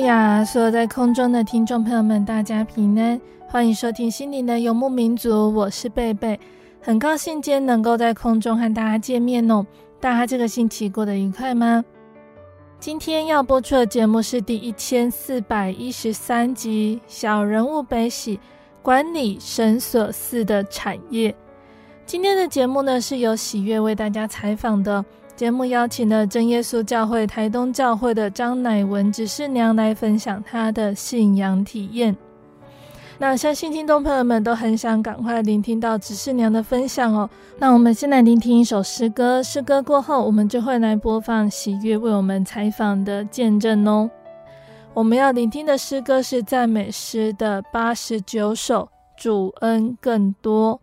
[0.00, 0.44] 呀！
[0.44, 6.38] 所有在空中的听众朋友们，大家平安，欢迎收听心灵的游牧民族，我是贝贝，
[6.80, 9.66] 很高兴今天能够在空中和大家见面哦。
[10.00, 11.84] 大家这个星期过得愉快吗？
[12.78, 18.40] 今天要播出的节目是第一千四百一十三集《小人物悲喜
[18.80, 21.30] 管理神所赐的产业》。
[22.06, 25.04] 今天的节目呢，是由喜悦为大家采访的。
[25.40, 32.14] 节目邀请了真耶稣教会台东教会的张乃文执事娘来分享她的信仰体验。
[33.16, 37.30] 那相信听众朋友们都很想赶快聆听到执事娘的分享哦。
[37.58, 44.10] 那我们先来聆听一首诗歌，诗歌过后，我们就会来播放喜悦为我们采访的见证哦。
[44.92, 50.82] 我们要聆听的诗歌是赞美诗的八十九首，主恩更多。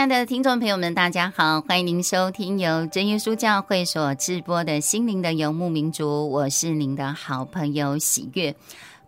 [0.00, 8.56] 亲爱的听众朋友们，大家好，欢迎您收听由真耶稣教会所直播的心灵的游牧民族，我是您的好朋友喜悦。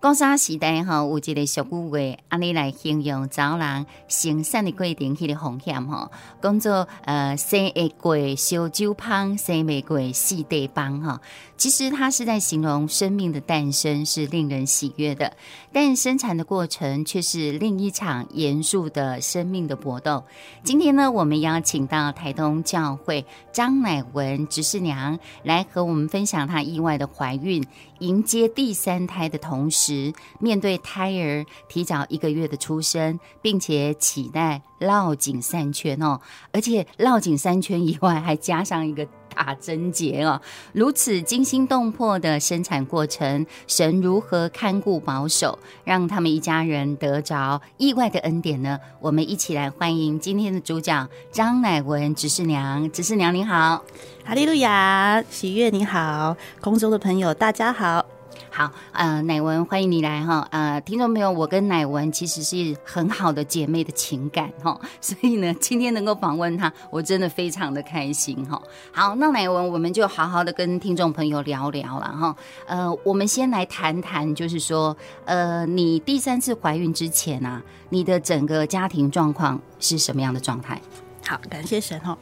[0.02, 6.10] 讲啥时代哈，有一个俗语话，安尼来形容早人生产的过程，迄个风险哈，
[6.43, 11.20] 讲做呃生会过烧酒香，生未过四地帮哈。
[11.56, 15.37] 其实它是在形容生命的诞生是令人喜悦的，
[15.72, 20.25] 但生产的过程却是另一场严肃的生命的搏斗。
[20.64, 27.64] 今天呢，我们邀请到台东教会张乃文执事娘来和我们分享她意外的怀孕、
[28.02, 36.20] 迎接第三胎的同时，面对胎儿提早一个月的出生，并且期待绕颈三圈哦，
[36.52, 39.06] 而且绕颈三圈以外还加上一个。
[39.34, 40.40] 大贞洁哦，
[40.73, 48.79] 如此惊心动魄的生产过程，神如何看顾保守，让他们一家人得着意外的恩典呢？
[49.00, 53.84] 我们一起来欢迎今天的主讲张乃文执事娘，执事娘您好，
[54.25, 58.12] 哈利路亚，喜悦你好，空中的朋友大家好。
[58.54, 68.60] 好，呃，乃文，欢迎你来哈，呃，听众朋友，我跟乃文其实是很好的姐妹的情感哈，所以呢，今天能够访问她，我真的非常的开心哈。
[68.93, 72.37] 好，那乃文，我们就好好的跟听众朋友聊聊了哈。
[72.66, 74.94] 呃，我们先来谈谈，就是说，
[75.25, 80.78] 呃，你第三次怀孕之前啊，你的整个家庭状况是什么样的状态？
[81.26, 82.19] 好，感谢神哈。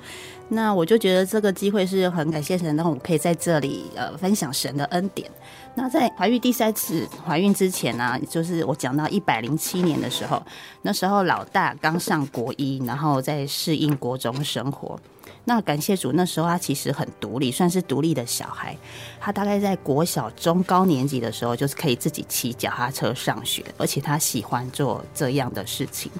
[0.52, 5.30] 那我就觉得这个机会是很感谢神，然后我可以在这里呃分享神的恩典。
[5.74, 10.42] 那在怀孕第三次怀孕之前呢，就是我讲到一百零七年的时候，
[10.82, 14.98] 那时候老大刚上国一，然后在适应国中生活。
[15.44, 18.76] 那感谢主，那时候他其实很独立，算是独立的小孩。
[19.18, 26.10] 他大概在国小中高年级的时候，就是可以自己骑脚踏车上学，而且他喜欢做这样的事情。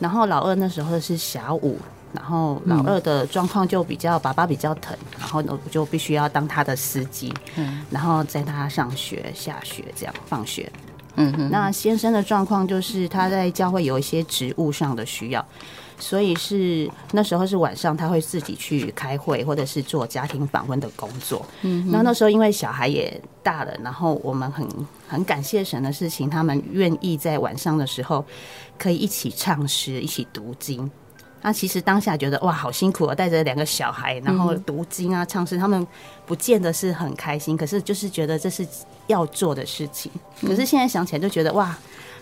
[0.00, 1.78] 然后老二那时候是小五。
[2.12, 10.70] 然后老二的状况就比较，爸爸比较疼，然后我就必须要当他的司机，嗯，然后载他上学、下学这样放学，
[11.16, 11.50] 嗯哼。
[11.50, 15.46] 那先生的状况就是他在教会有一些职务上的需要，
[15.98, 21.90] 所以是那时候是晚上他会自己去开会或者是做家庭访问的工作，嗯。
[21.90, 24.66] 那那时候因为小孩也大了，然后我们很
[25.06, 28.24] 很感谢神的事情，他们愿意在晚上的时候
[28.78, 30.90] 可以一起唱诗、一起读经。
[31.42, 35.86] 那其实当下觉得哇，好辛苦啊，带着两个小孩，然后读经啊、唱诗，他们
[36.26, 38.66] 不见得是很开心，可是就是觉得这是
[39.06, 40.10] 要做的事情。
[40.40, 41.76] 可是现在想起来就觉得哇。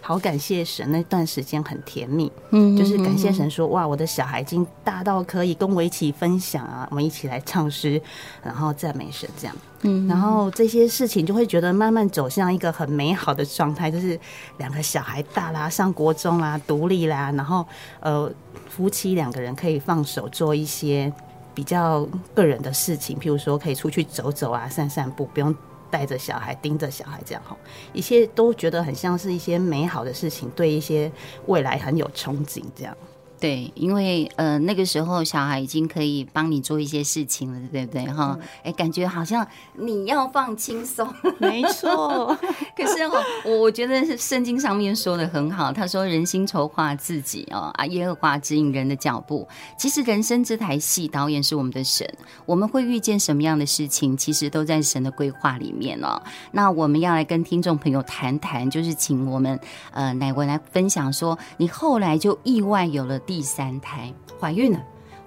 [0.06, 8.00] 好感谢神，那段时间很甜蜜，嗯，就是感谢神说，哇，我的小孩已经大到可以跟我一起分享啊，我们一起来唱诗，
[8.40, 14.16] 然后赞美神这样，嗯，然后这些事情就会觉得慢慢走向一个很美好的状态，就是
[14.58, 17.66] 两个小孩大啦，上国中啦，独立啦，然后
[17.98, 18.32] 呃，
[18.68, 21.12] 夫妻两个人可以放手做一些
[21.52, 25.52] 比较个人的事情，譬如说可以出去走走啊，散散步，不用。
[25.96, 27.56] 带着小孩，盯着小孩，这样哈，
[27.94, 31.10] 一切都觉得很像是一些美好的事情，对一些
[31.46, 32.94] 未来很有憧憬，这样。
[33.38, 38.38] 对，因为呃那个时候小孩已经可以帮你做一些事情了，对不对哈？
[38.64, 41.06] 哎、嗯，感觉好像你要放轻松，
[41.38, 42.34] 没错。
[42.74, 49.46] 可是哈，我我觉得是圣经上面说的很好，他说人心筹划自己哦啊，耶和华指引人的脚步。
[49.76, 52.10] 其实人生这台戏导演是我们的神，
[52.46, 56.22] 我们会遇见什么样的事情，其实都在神的规划里面哦。
[56.52, 59.60] 那我们要来跟听众朋友谈谈，就是请我们
[59.92, 63.20] 呃乃文来分享说，你后来就意外有了。
[63.26, 64.80] 第三胎怀孕了，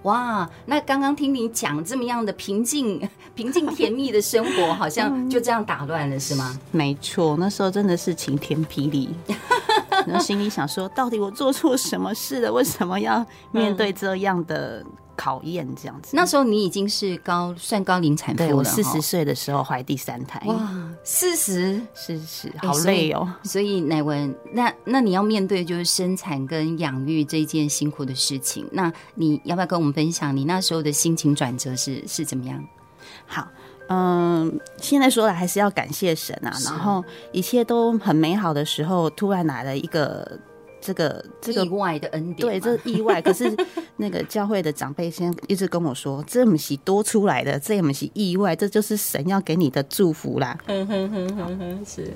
[0.03, 0.49] 哇！
[0.65, 6.57] 那刚刚听你讲这么样的平静、 平静甜蜜的生活，好像就这样打乱了，是吗？
[6.71, 9.13] 没错，那时候真的是晴天霹雳，
[10.07, 12.51] 然后心里想说，到底我做错什么事了？
[12.53, 14.85] 为什么要面对这样的？
[15.19, 18.47] 考验这样子，那时候你已经是高算高龄产妇了。
[18.47, 20.41] 对，我四十岁的时候怀第三胎。
[20.45, 20.71] 哇，
[21.03, 23.27] 四十，四十，好累哦。
[23.43, 32.63] 欸、所以乃文，那那你要面对就是生产跟养育这件辛苦的事情，那你要不要跟我们分享你那时候的心情转折是是怎么样？
[33.27, 33.45] 好，
[33.89, 40.39] 嗯，现在说来还是要感谢神啊，然后一切都很美好的时候，突然来了一个。
[40.81, 43.21] 这个这个意外的恩典，对，这是意外。
[43.21, 43.55] 可是
[43.97, 50.57] 那个教会的长辈先一直跟我说， 这不是多出来的，这不是意外，这就是神要给你的祝福啦。
[50.65, 52.11] 哼哼哼哼哼，是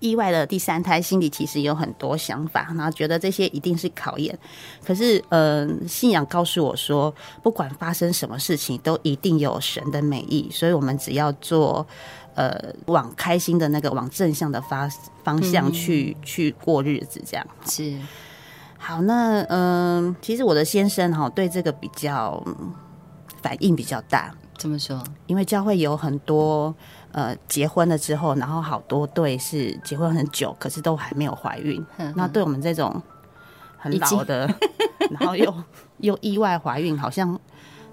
[0.00, 4.38] 意外的第三胎，心里其实有很多想法，然后觉得这些一定是考验。
[4.84, 7.12] 可是，呃，信仰告诉我说，
[7.42, 10.48] 不管发生什么事情，都一定有神的美意。
[10.52, 11.86] 所以我们只要做。
[12.38, 14.88] 呃，往开心的那个，往正向的发
[15.24, 17.98] 方向去、嗯、去过日子，这样是。
[18.78, 22.40] 好，那嗯、呃，其实我的先生哈对这个比较
[23.42, 24.32] 反应比较大。
[24.56, 25.02] 怎么说？
[25.26, 26.72] 因为教会有很多
[27.10, 31.84] 呃结婚了之后，然后好多对是结婚很久，可是都还没有怀孕。
[32.14, 33.02] 那对我们这种
[33.76, 34.48] 很老的，
[35.10, 35.52] 然后又
[35.96, 37.36] 又意外怀孕，好像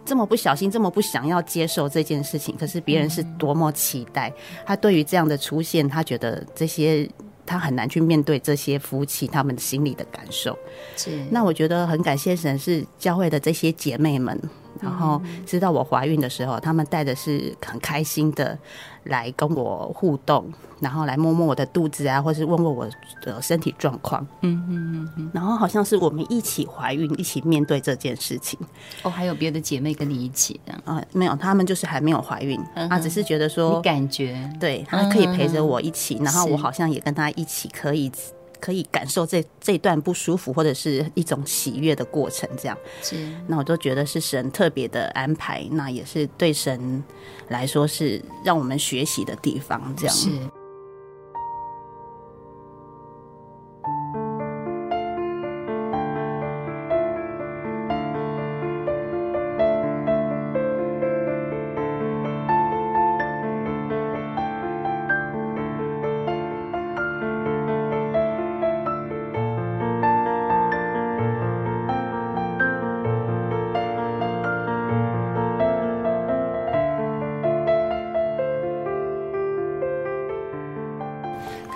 [0.06, 2.56] 这么不小心，这么不想要接受这件事情。
[2.56, 7.10] 可是别人是多么期待，嗯、他对于这样的出现，他觉得这些
[7.46, 10.58] 他很难去面对这些夫妻他们心里的感受。
[10.96, 14.40] 是，那我觉得很感谢神，是教会的这些姐妹们。
[14.82, 18.58] 然后知道我怀孕的时候，他们带的是很开心的
[19.04, 22.88] 来跟我互动，然后来摸摸我的肚子啊，或是问问我
[23.22, 24.26] 的身体状况。
[24.42, 25.32] 嗯嗯嗯嗯。
[25.34, 28.60] 然后好像是我们一起怀孕，一起面对这件事情。
[29.04, 30.74] 哦，还有别的姐妹跟你一起的？
[30.86, 38.12] 啊、呃，没有，他们就是还没有怀孕，啊只是觉得说，你感觉对，他可以陪着我一起，然后我好像也跟他一起可以。
[38.66, 43.16] 可以感受这这段不舒服或者是一种喜悦的过程，这样是。
[43.46, 47.04] 那我都觉得是神特别的安排，那也是对神
[47.50, 50.32] 来说是让我们学习的地方，这样是。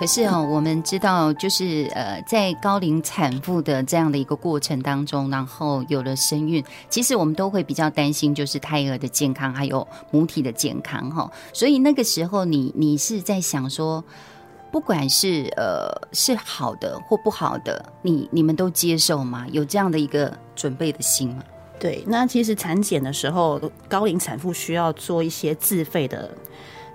[0.00, 11.30] 可是哦，我们知道，就是呃，在高龄产妇的这样的一个过程当中，然后有了身孕，其实我们都会比较担心，就是胎儿的健康，还有母体的健康哈。
[11.52, 14.02] 所以那个时候你，你是在想说，
[14.72, 19.46] 不管是呃是好的或不好的，你你们都接受吗？
[19.52, 21.44] 有这样的一个准备的心吗？
[21.78, 26.30] 对，那其实产检的时候，高龄产妇需要做一些自费的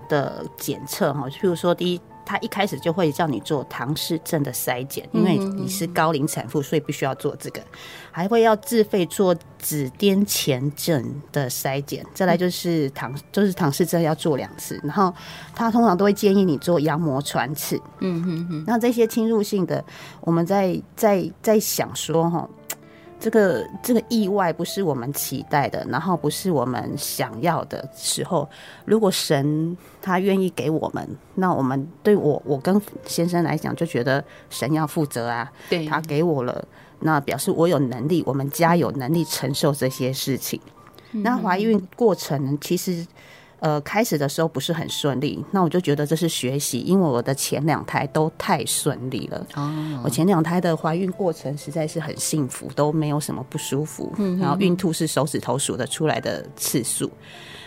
[0.10, 2.02] 的检测哈，譬如说第一。
[2.26, 7.62] 他一开始就会叫你做唐氏症的筛检，因为你是高龄产妇，所以必须要做这个，
[8.12, 15.14] 还会要自费做子癫前症的筛检，再来就是唐就是唐氏症要做两次，然后
[15.54, 17.80] 他通常都会建议你做羊膜穿刺。
[18.00, 19.84] 嗯哼哼，那这些侵入性的，
[20.22, 22.50] 我们在在在想说哈。
[23.26, 28.48] 这个这个意外不是我们期待的，然后不是我们想要的时候，
[28.86, 36.64] 如果神他愿意给我们，那我们对我我跟先生来讲就觉得神要负责啊，对，他给我了，
[37.00, 40.62] 那表示我有能力，我们家有能力承受这些事情。
[41.14, 43.08] 嗯、那怀孕过程其实。
[43.60, 49.48] 呃，开始的时候不是很顺利，那我就觉得这是学习，因为我的前两胎都太顺利了。
[49.56, 54.12] 哦，我前两胎的怀孕过程实在是很幸福，都没有什么不舒服。
[54.18, 57.10] 嗯，然后孕吐是手指头数得出来的次数，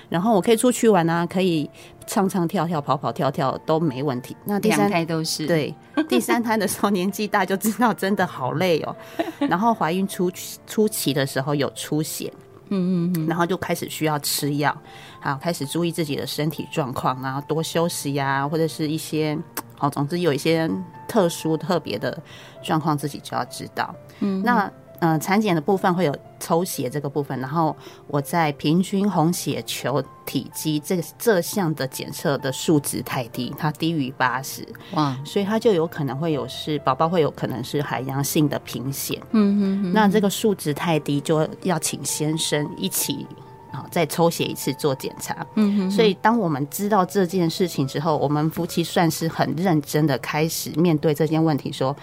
[0.08, 1.68] 然后我可以出去玩啊，可以
[2.06, 4.36] 唱唱跳跳、跑跑跳跳都没问题。
[4.44, 5.74] 那第三胎都是对，
[6.08, 8.94] 第三胎的时候 年纪大就知道真的好累哦。
[9.40, 10.30] 然后怀孕初
[10.66, 12.32] 初期的时候有出血。
[12.70, 14.76] 嗯嗯嗯，然后就开始需要吃药，
[15.20, 19.38] 好，开始注意自己的身体状况，然后多休息呀、啊，或者是一些，
[19.76, 20.70] 好，总之有一些
[21.06, 22.20] 特殊特别的
[22.62, 23.94] 状况，自己就要知道。
[24.20, 24.70] 嗯，那。
[25.00, 27.76] 嗯、呃，产检的部分会有抽血这个部分，然后
[28.06, 43.26] 我在平均红血球体积这个这项的检测的数值太低，它低于八十，哇，所以它就有可能会有是宝宝会有可能是海洋性的贫血，嗯嗯嗯，那这个数值太低，就要请先生一起。
[43.70, 45.46] 啊，再抽血一次做检查。
[45.56, 51.70] 嗯哼，所以当我们知道这件事情之后，我们夫妻算是很认真的开始面对这件问题。
[51.70, 51.94] 说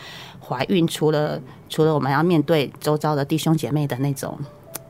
[0.47, 4.37] 怀孕除了除了我们要面对周遭的弟兄姐妹的那种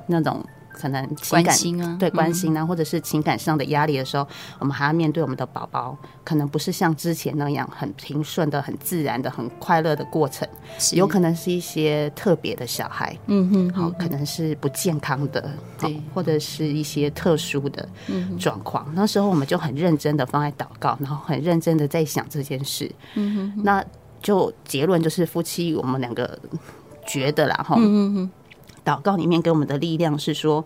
[0.07, 0.43] 那种。
[0.77, 4.27] 可能情感关心啊，对关心啊，嗯、或者是情感上的压力的时候，
[4.59, 10.45] 我们还要面对我们的宝宝，可能不是像之前那样很平顺的、很自然的、很快乐的过程，
[10.91, 17.87] 有可能是一些特别的小孩，嗯哼，好，可能是不健康的，对，或者是一些特殊的
[18.37, 18.85] 状况。
[18.89, 23.81] 嗯、那时候我们就很认真的放在祷告，然后很认真的在想这件事，嗯哼，那
[24.25, 26.39] 就结论就是夫妻我们两个
[27.05, 27.77] 觉得啦，哈。
[28.83, 30.65] 祷告里面给我们的力量是说，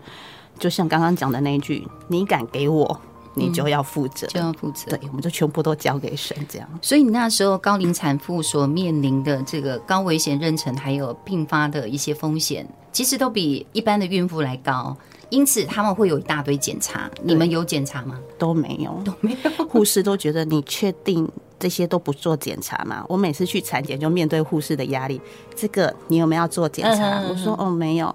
[0.58, 3.00] 就像刚刚讲的那一句：“你敢给我，
[3.34, 6.66] 你就要负责，嗯、就要负责。”对，我们就全部都交给神，这样。
[6.80, 14.96] 所以你那时候高龄产妇所面临的这个高危险妊娠还有并发的一些风险，其实都比一般的孕妇来高，
[15.28, 17.10] 因此他们会有一大堆检查。
[17.22, 18.18] 你们有检查吗？
[18.38, 19.66] 都没有，都没有。
[19.66, 21.26] 护士都觉得你确定
[21.60, 23.04] 这些都不做检查嘛？
[23.08, 25.20] 我每次去产检就面对护士的压力，
[25.54, 27.20] 这个你有没有要做检查？
[27.20, 28.12] 嗯、哼哼我说哦没有。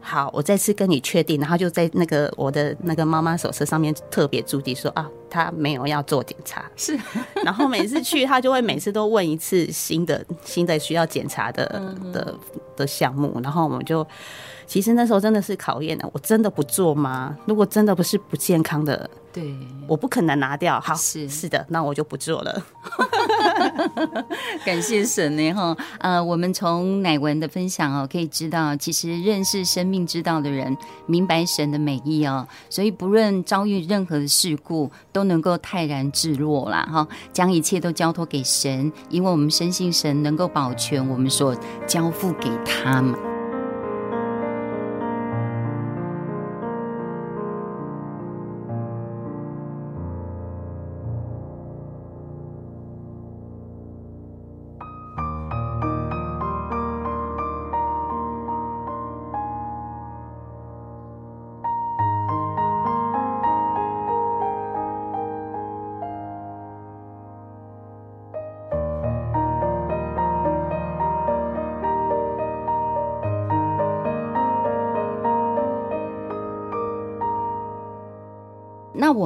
[0.00, 6.64] 好，我再次跟你确定，然后就在那个我的那个妈妈手册上面特别注记说啊，她没有要做检查。
[6.76, 6.98] 是，
[7.44, 12.34] 然后每次去她就会每次都问一次新的新的需要检查的的
[12.76, 14.06] 的项目，然后我们就。
[14.68, 17.34] 其实那时候真的是考验了，我真的不做吗？
[17.46, 19.56] 如果真的不是不健康的，对，
[19.86, 20.78] 我不可能拿掉。
[20.78, 22.62] 好，是是的，那我就不做了。
[24.66, 41.56] 感谢神呢，哈，呃，我们从乃文的分享哦，可以知道，其实认识生命之道的人，明白神的美意哦，所以不论遭遇任何的事故，都能够泰然自若啦，哈，将一切都交托给神，因为我们深信神能够保全我们所
[41.86, 43.27] 交付给他们。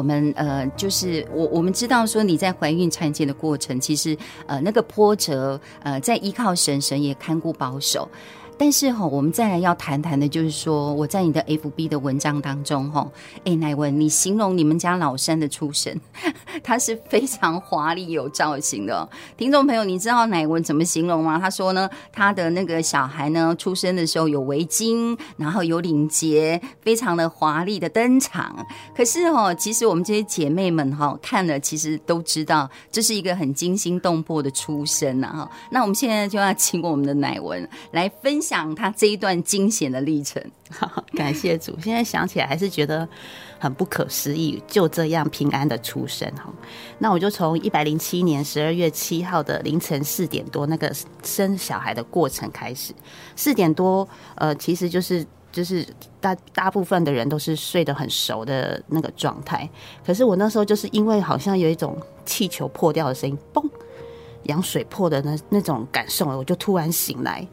[0.02, 8.10] 我们呃，就是我我们知道说你在怀孕产检的过程，其实呃那个波折呃，在依靠神，神也看顾保守。
[8.64, 13.04] 但是哈，我们再来要谈谈的，就是说我在你的 FB 的文章当中哈，
[13.44, 16.00] 哎，乃文，你形容你们家老三的出生，
[16.62, 19.08] 他是非常华丽有造型的。
[19.36, 21.40] 听众朋友，你知道乃文怎么形容吗？
[21.40, 28.64] 他说呢，他的那个小孩呢，出生的时候有围巾，然后有领结，非常的华丽的登场。
[28.96, 35.50] 可是哈，其实我们这些姐妹们哈看了，其实都知道这是一个很惊心动魄的出生呐哈。
[35.72, 38.51] 那我们现在就要请我们的乃文来分享。
[38.52, 40.38] 讲他这一段惊险的历程，
[41.16, 41.74] 感谢主。
[41.80, 43.08] 现在想起来还是觉得
[43.58, 46.52] 很不可思议，就这样平安的出生哈。
[46.98, 52.92] 那我就从一百零七年十二月七号的凌晨四点多那个生小孩的过程开始。
[53.34, 55.82] 四点多，呃，其实就是就是
[56.20, 59.66] 大大部分的人都是睡得很熟的那个状态。
[60.04, 63.66] 可是我那时候就是因为好像有一种气球破掉的声音，嘣，
[64.42, 67.48] 羊水破的那那种感受，我就突然醒来。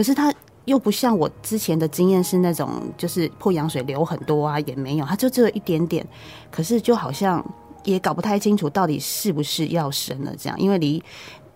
[0.00, 0.32] 可是他
[0.64, 6.02] 又不像我之前的经验是那种，就是破羊水流很多啊，也没有，他就只有一点点。
[6.50, 7.44] 可是就好像
[7.84, 11.04] 也搞不太清楚到底是不是要生了这样，因为离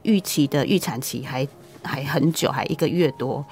[0.02, 1.48] 预期的预产期还
[1.82, 3.42] 还很久，还一个月多。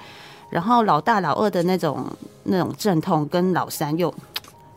[0.51, 2.05] 然后老大老二的那种
[2.43, 4.13] 那种阵痛跟老三又，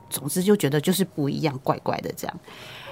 [0.08, 2.34] 总之就觉得就是不一样，怪怪的这样。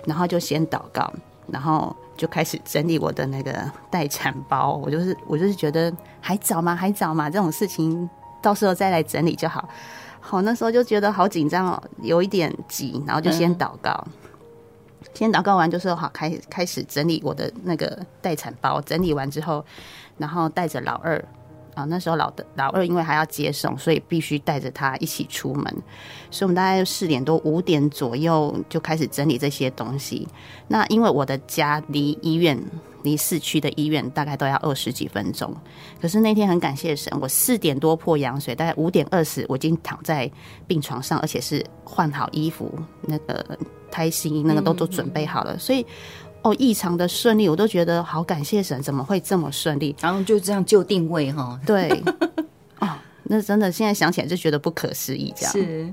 [0.05, 1.11] 然后就先祷告，
[1.51, 1.95] 然后。
[2.17, 8.09] 就开始整理我的那个待产包，我就是我就是觉得还早嘛，还早嘛，这种事情
[8.41, 9.69] 到时候再来整理就好。
[10.21, 13.93] 好，那时候就觉得好紧张哦，有一点急，然后就先祷告，
[15.13, 18.81] 先祷告完就说好，开开始整理我的那个待产包。
[18.83, 19.65] 整理完之后，
[20.17, 21.21] 然后带着老二。
[21.75, 25.65] 啊，那时候老的老二因为还要接送，所以必须带着他一起出门。
[26.31, 30.27] 所以我们大概四点多五点左右就开始整理这些东西。
[30.69, 32.59] 那因为我的家离医院，
[33.03, 35.55] 离市区的医院大概都要二十几分钟。
[36.01, 40.31] 可是那天很感谢神，我四点多破羊水，大概五点二十我已经躺在
[40.67, 43.59] 病床上，而且是换好衣服，那个
[43.91, 45.85] 胎心那个都都准备好了，所以。
[46.45, 49.97] 哦，异常的顺利，我都觉得好感谢神，怎么会这么顺利？
[49.99, 51.91] 然后就这样就定位哈，对，
[52.81, 52.89] 哦，
[53.23, 55.93] 那真的现在想起来就觉得不可思议，这样是。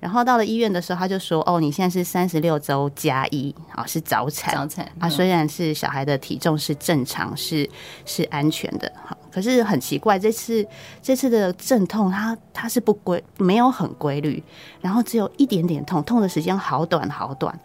[0.00, 5.08] 然后到了医院的时候，他就说：“哦，你现在是三十六周加一，啊，是早产，早产啊。
[5.08, 7.70] 虽然是小孩的体重是正常，是
[8.04, 10.66] 是安全的，好，可是很奇怪，这次
[11.00, 14.42] 这次的阵痛，它它是不规，没有很规律，
[14.82, 17.58] 然后只有一点点痛，痛的时间好短好短。”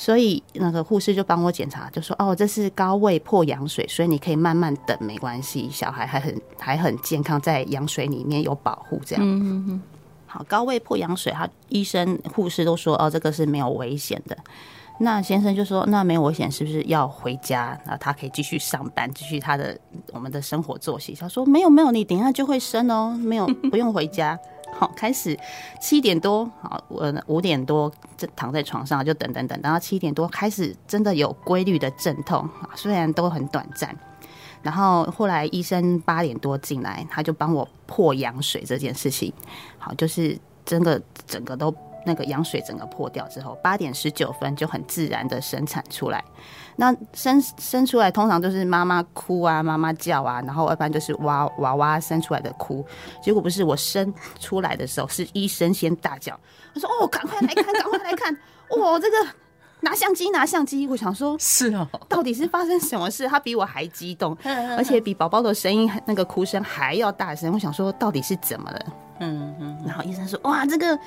[0.00, 9.82] 所以那个护士就帮我检查，就说：“哦，这是高位破羊水，所以你可以慢慢等，没关系，小孩还很还很健康，在羊水里面有保护，这样。”嗯嗯嗯。
[10.26, 14.38] 好，高位破羊水，他医生护士都说：“哦，这个是没有危险的。”
[15.00, 17.76] 那先生就说：“那没有危险，是不是要回家？
[17.84, 19.76] 那他可以继续上班，继续他的
[20.12, 24.38] 我们的生活作息。”他说：“没有没有，你等一下就会生哦，没有不用回家。”
[24.78, 25.36] 好，开始
[25.80, 33.92] 七点多，好，我五点多就躺在床上就等等等，然后七点多开始真的有规律的阵痛，虽然都很短暂。
[34.62, 39.32] 然后后来医生八点多进来，他就帮我破羊水这件事情，
[39.78, 41.74] 好，就是真的整个都
[42.06, 46.24] 那个羊水整个破掉之后，八点十九分就很自然的生产出来。
[46.80, 52.86] 那生生出来通常都是妈妈哭啊，妈妈叫啊，然后一般就是娃娃娃生出来的哭。
[53.22, 56.38] 结果不是我生出来的时候，是医生先大叫，
[56.72, 58.32] 他说：“哦，赶快来看，赶快来看，
[58.78, 59.16] 哇，这个。”
[59.80, 60.88] 拿相机，拿相机！
[60.88, 63.28] 我想说，是哦，到底是发生什么事？
[63.28, 64.36] 他比我还激动，
[64.76, 67.52] 而且比宝宝的声音那个哭声还要大声。
[67.54, 68.80] 我想说，到底是怎么了？
[69.20, 69.78] 嗯嗯。
[69.86, 70.98] 然后医生说：“哇，这个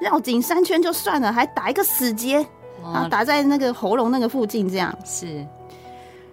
[0.00, 2.46] 绕颈三圈就算了，还打一个死结，
[2.82, 5.46] 然后打在那个喉咙那个附近，这样是。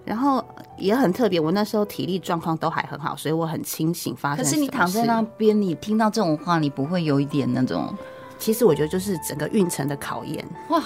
[0.06, 0.44] 然后
[0.78, 4.16] 也很特别，我那时候体力状况都还很好，所以我很清醒。
[4.16, 7.94] 发生，可是你躺在那边，你听到这种话，你不会有一点那种？
[8.38, 10.46] 其实我觉得就是整个运程的考验。
[10.70, 10.82] 哇。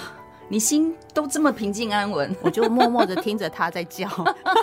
[0.48, 4.06] 你心都这么平静安稳，我就默默的听着他在叫，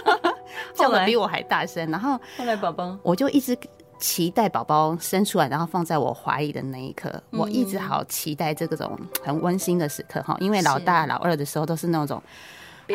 [0.75, 1.89] 叫的比我还大声。
[1.89, 3.57] 然后后来宝宝，我就一直
[3.99, 10.35] 期待宝宝生出来，然后放在我怀里的那一刻，嗯、我一直好期待这个种很温馨的时刻哈。
[10.39, 12.21] 因为老大老二的时候都是那种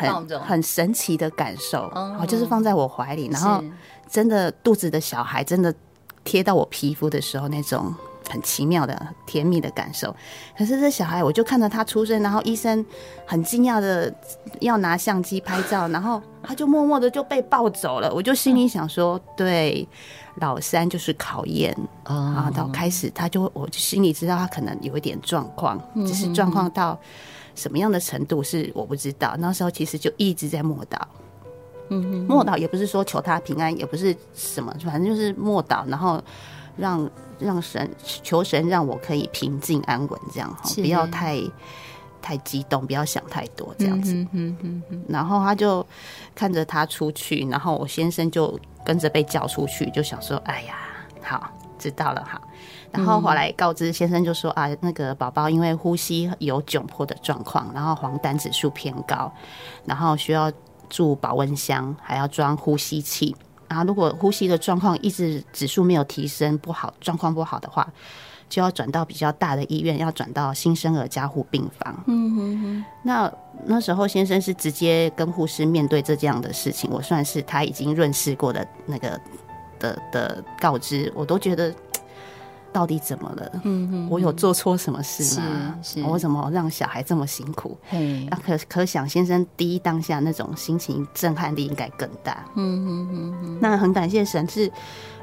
[0.01, 3.63] 很很神奇的感受，然后就是放在我怀里，然后
[4.09, 5.73] 真的肚子的小孩真的
[6.25, 7.95] 贴到我皮肤的时候那种。
[8.31, 10.17] 很奇妙的甜蜜的感受，
[10.57, 12.83] 可是这小孩，我就看到他出生，然后医生
[13.27, 14.11] 很惊讶的
[14.61, 18.11] 要拿相机拍照，然后他就默默的就被抱走了。
[18.11, 19.87] 我就心里想说，对，
[20.37, 22.51] 老三就是考验啊。
[22.55, 26.99] 到开始他就，我就心里知道他可能有一点状况，只是状况到
[27.55, 29.35] 什么样的程度是我不知道。
[29.39, 30.99] 那时候其实就一直在默祷，
[31.89, 36.23] 嗯，默祷也不是说求他平安，也不是什么，反正就是默祷，然后
[36.77, 37.11] 让。
[37.41, 37.91] 让神
[38.23, 41.37] 求神让我可以平静安稳，这样哈，不要太
[42.25, 44.15] 太激动，不要想太多，这样子。
[44.15, 45.05] 嗯嗯嗯嗯。
[45.07, 45.87] 然后他就
[46.35, 50.75] 看着他出去，然后我先生就跟着被叫出去，就想说：“哎呀，
[51.23, 52.41] 好，知道了，好。”
[52.91, 59.31] 然后后来告知先生就说：“啊，那个宝宝因为呼吸有窘迫的状况，然后黄疸指数偏高，
[59.85, 60.51] 然后需要
[60.89, 63.37] 住保温箱，还要装呼吸器。”
[63.69, 67.93] 然后，如果呼吸的状况一直指数没有提升，不好，状况不好的话，
[68.49, 72.05] 就要转到比较大的医院，要转到新生儿加护病房。
[72.07, 72.85] 嗯哼哼。
[73.03, 73.33] 那
[73.65, 79.21] 那时候先生是直接跟护士面对这这样的事情，我算是他已经认识过的那个
[79.79, 81.75] 的的告知，我都觉得。
[82.75, 83.53] 到底怎么了？
[83.63, 85.79] 嗯哼，我有做错什么事吗？
[85.81, 87.79] 是，是我怎么让小孩这么辛苦？
[87.89, 92.45] 嘿，那可可想先生第一当下那种心情震撼力应该更大。
[92.57, 93.59] 嗯嗯嗯嗯。
[93.61, 94.69] 那很感谢神是，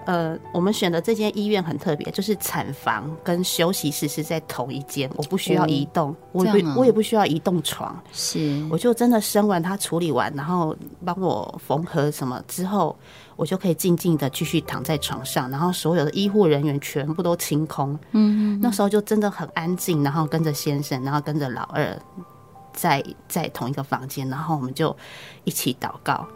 [0.05, 12.95] 呃，我们选的这间医院很特别，就是产房跟休息室是在同一间，我不需要移动，我不我也不需要移动床，是，我就真的生完他处理完，然后帮我缝合什么之后。
[13.37, 17.97] 我就可以静静的继续躺在床上，然后所有的医护人员全部都清空。
[18.11, 21.97] 嗯，那时候就真的很安静，然后跟着先生，然后跟着老二，
[22.71, 24.95] 在在同一个房间，然后我们就
[25.43, 26.27] 一起祷告，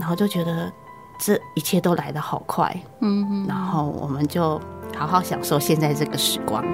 [0.00, 0.72] 然后就觉得
[1.20, 2.74] 这一切都来得好快。
[3.00, 4.60] 嗯，然后我们就
[4.96, 6.64] 好好享受现在这个时光。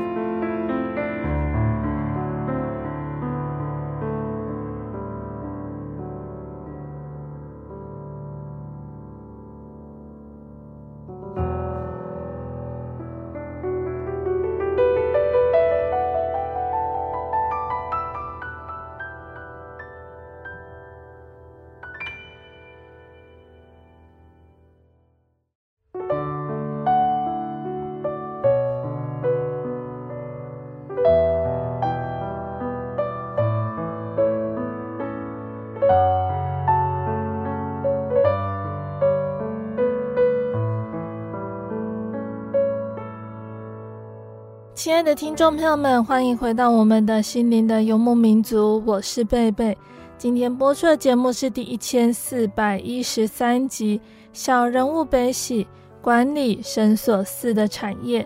[45.06, 49.78] 的听众朋友们，欢迎回到我们的心灵的游牧民族，我是贝贝。
[50.18, 54.00] 今天播出的节目是第一千四百一十三集
[54.32, 55.64] 《小人物悲喜
[56.02, 58.20] 管理神所赐的产业》。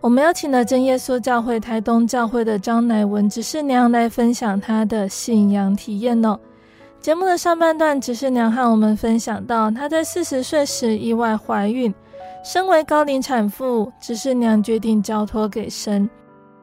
[0.00, 6.38] 我们邀请了真耶稣教会台东教会的张乃文执事娘来分享她的信仰体验哦。
[7.00, 11.92] 节目的上半段，执事娘和我们分享到她在四十岁时意外怀孕。
[12.44, 16.08] 身为高龄产妇，执事娘决定交托给神。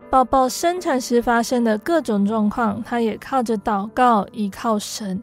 [0.10, 5.22] 宝宝生产时发生的各种状况，他也靠着祷告，依靠神。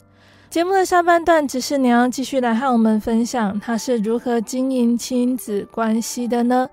[0.50, 6.68] 节目的下半段，只是娘继续来和我们分享，他是如何经营亲子关系的呢？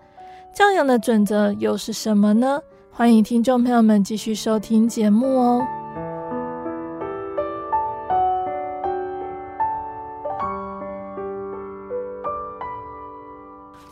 [0.54, 2.60] 教养的准则又是什么呢？
[2.92, 5.81] 欢迎听众朋友们继续收听节目哦。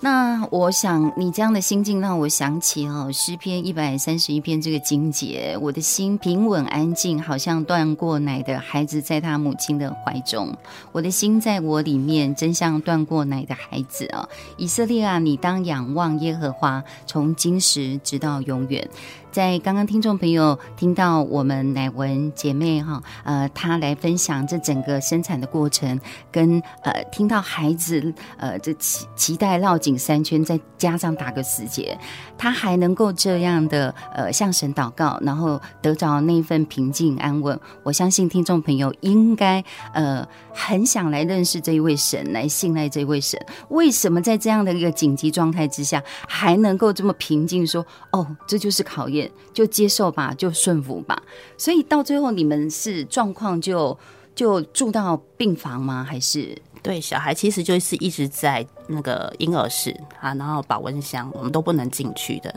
[0.01, 10.55] 那我想你这样的心境让我想起哦，诗篇一百三十一篇这个经节，我的心平稳安静，好像断过奶的孩子在他母亲的怀中。
[10.93, 14.27] 我的心在我里面，真像断过奶的孩子啊！
[14.55, 18.89] 以色列啊，你当仰望耶和华，从今时直到永远。
[19.31, 25.99] 在刚刚，听众朋友听到我们乃文姐妹哈，呃，她来分享这整个生产的过程，
[26.31, 31.97] 跟呃，听到孩子呃，这脐脐带绕颈三圈，再加上打个死结，
[32.39, 37.59] 他还能够这样的呃向神祷告，然后得着那份平静安稳。
[37.83, 43.39] 我相信听众朋友应该呃很想来认识这一位神，来信赖这一位神。
[43.67, 47.67] 为什么在这样的一个紧急状态之下，还能够这么平静？
[47.67, 49.29] 说哦，这就是考验。
[49.53, 51.21] 就接受吧，就顺服吧。
[51.57, 53.97] 所以到最后，你们是状况就
[54.33, 56.05] 就住到病房吗？
[56.07, 62.53] 还是对小孩其实就是一直在那个婴儿室啊，然后保温箱我们都不能进去的。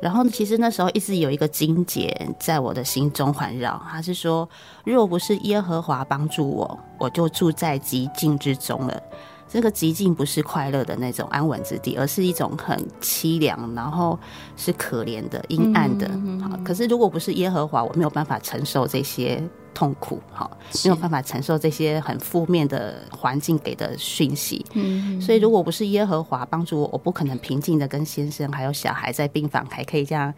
[0.00, 4.48] 然后其实那时候一直有一个经节在我的心中环绕，他是说：
[4.84, 9.02] 若不是耶和华帮助我，我就住在极境之中了。
[9.48, 14.18] 这个极境不是快乐的那种安稳之地，而是一种很凄凉，然后
[14.56, 16.08] 是可怜的、阴暗的。
[16.42, 19.42] 好，可是如果不是耶和华，我没有办法承受这些。
[19.76, 20.50] 痛苦，哈，
[20.82, 24.64] 没有办法承受这些很负面的环境给的讯息。
[24.72, 30.32] 嗯，所以如果不是耶和华帮助我，我不可能平静的跟先生还有小孩在病房还可以这样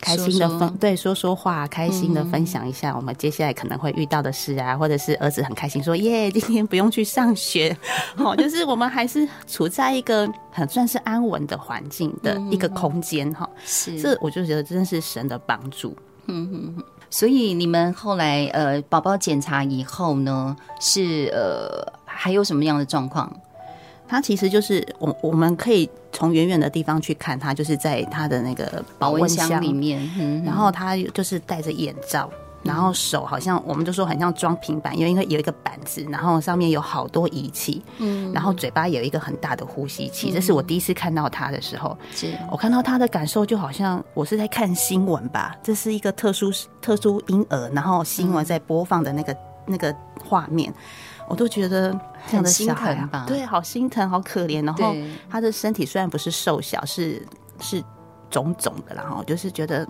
[0.00, 7.76] 开心的对说说话，开心的分享一下我们接下来可能会遇到的事啊，或者是儿子很开心说耶， 今天不用去上学，
[8.16, 13.50] 哦，就是我们还是处在一个很算是安稳的环境的一个空间哈。
[13.64, 15.96] 是，这我就觉得真的是神的帮助。
[16.26, 16.84] 嗯哼哼。
[17.14, 23.32] 所以你们后来呃，宝宝检查以后呢，是呃，还有什么样的状况？
[24.08, 32.28] 他其实就是我我们可以从远远的地方去看他，就是在他的那个保温箱里面，嗯、然后他就是戴着眼罩。
[32.64, 40.32] 然后手好像，我们就说很像装平板，因为因为有一个板子，然后上面有好多仪器，嗯，然后嘴巴有一个很大的呼吸器。
[40.32, 46.50] 这是我第一次看到他的时候，是我看到他的感受就好像我是在看新闻吧，这是一个特殊
[46.80, 49.94] 特殊婴儿，然后新闻在播放的那个那个
[50.26, 50.72] 画面，
[51.28, 51.92] 我都觉得
[52.28, 53.24] 这样的小孩，很心疼吧？
[53.28, 54.64] 对，好心疼，好可怜。
[54.64, 54.94] 然后
[55.28, 57.26] 他的身体虽然不是瘦小，是
[57.60, 57.84] 是
[58.30, 59.86] 肿肿的，然后就是觉得。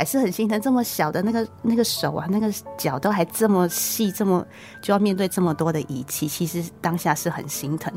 [0.00, 4.42] 还是很心疼，这么小的那个那个手啊，那个脚都还这么细，这么
[4.80, 7.92] 就要面对这么多的仪器，其实当下是很心疼。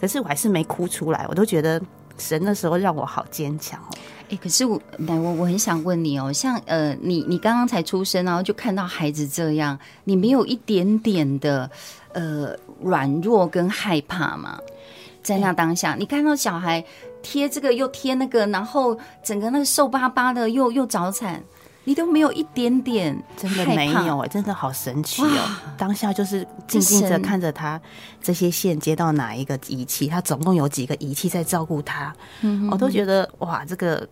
[0.00, 1.82] 可是我还是没哭出来，我都觉得
[2.16, 3.88] 神那时候让我好坚强哦。
[4.26, 11.68] 哎、欸，可是我来我我很想问你哦，像呃，你你刚刚才出生，然后就看到孩子这样，你没有一点点的
[12.12, 14.56] 呃软弱跟害怕吗？
[15.20, 16.84] 在那当下，欸、你看到小孩。
[17.22, 21.42] 贴这个又贴那个，然后整个那个瘦巴巴的又又早产，
[21.84, 25.56] 你都没有一点点真的没有哎，真的好神奇哦！
[25.78, 27.80] 当下就是静静的看着他
[28.22, 32.14] 这些线接到哪一个仪器，他总共有几个仪器在照顾他，
[32.70, 34.08] 我都觉得哇，这个。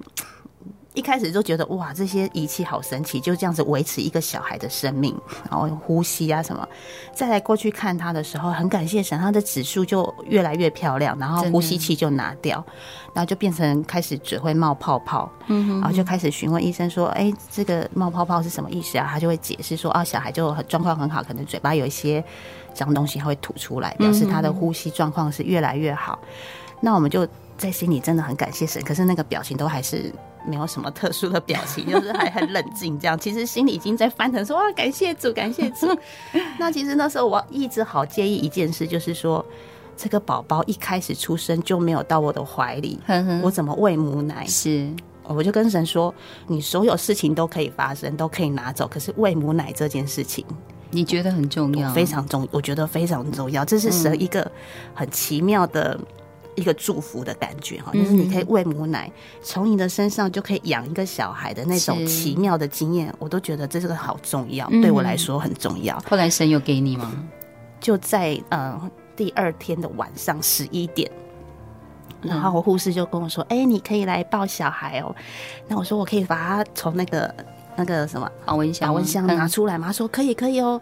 [0.98, 5.16] 一开始就觉得哇，这些仪器好神奇，就这样子维持一个小孩的生命，
[5.48, 6.68] 然后呼吸啊什么。
[7.14, 12.56] 再来过去看他的时候，很感谢神，他的指数就越来越漂亮，然后呼吸器就拿掉，
[13.14, 19.06] 然后就变成开始只会冒泡泡，嗯，然后就开始询问医生说，哎，这个冒泡泡是什么意思啊？
[19.08, 22.24] 他就会解释说，啊，小孩就很状况很好，可能嘴巴有一些
[22.74, 26.18] 脏东西，他会吐出来，表示他的呼吸状况是越来越好。
[26.80, 27.24] 那我们就
[27.56, 30.12] 在心里真的很感谢神，可是那个表情都还是。
[30.46, 33.18] 没有什么特殊的表情， 就是还很冷静这样。
[33.18, 35.86] 其实心里已经在翻腾，说哇，感谢主，感谢主。
[36.58, 39.44] 那其实那时候我一直好介意一件事，就是说
[39.96, 42.98] 这个宝宝一开始出生就没有到我的怀里，
[43.42, 44.46] 我怎么喂母奶？
[44.46, 44.88] 是，
[45.24, 46.14] 我就跟神说，
[46.46, 50.44] 你所有事情都可以发生，都可以拿走，可是喂母奶这件事情，
[50.90, 53.64] 你觉得很重要，非常重，我觉得非常重要。
[53.64, 54.50] 这是神一个
[54.94, 55.98] 很奇妙的。
[56.58, 59.10] 一个祝福的感觉哈，就是你可以喂母奶，
[59.42, 65.98] 从你的身上就可以养一个小孩的那种奇妙的经验，我都觉得这是个好重要，对我来说很重要。
[66.08, 67.10] 后来神有给你吗？
[67.80, 71.10] 就在呃第二天的晚上十一点，
[72.20, 75.14] 然后我护士就跟我说：“哎，你可以来抱小孩哦。”
[75.68, 77.34] 那我说：“我可以把他从那个。”
[77.78, 79.86] 那个什么保温箱，保温箱拿出来嘛？
[79.86, 80.80] 他说可以，可以哦。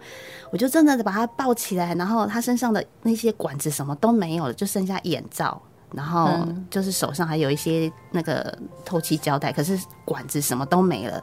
[0.50, 5.61] 我就真的把它抱起来，然后他身上的那些管子什么都没有了，就剩下眼罩，
[5.92, 6.30] 然后
[6.70, 11.22] 就是手上还有一些那个透气胶带，可是管子什么都没了。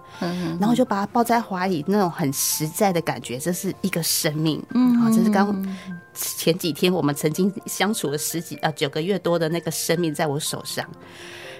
[0.59, 4.63] 然后就把它抱在怀里，那种很实在的感觉，这是一个生命。
[4.75, 5.65] 嗯，好，这是刚
[6.13, 10.88] 前几天我们曾经相处了十几啊九个月多的那个生命在我手上，